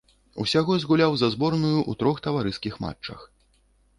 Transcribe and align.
Усяго 0.43 0.77
згуляў 0.83 1.11
за 1.21 1.29
зборную 1.35 1.75
ў 1.89 2.01
трох 2.01 2.23
таварыскіх 2.27 2.73
матчах. 2.87 3.19